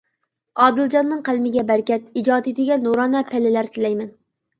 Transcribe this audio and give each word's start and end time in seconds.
ئادىلجاننىڭ 0.61 1.19
قەلىمىگە 1.27 1.63
بەرىكەت، 1.71 2.07
ئىجادىيىتىگە 2.21 2.79
نۇرانە 2.87 3.21
پەللىلەر 3.29 3.71
تىلەيمەن. 3.77 4.11